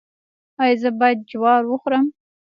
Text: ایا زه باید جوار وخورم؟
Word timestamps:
ایا 0.61 0.75
زه 0.81 0.89
باید 0.99 1.19
جوار 1.31 1.63
وخورم؟ 1.67 2.05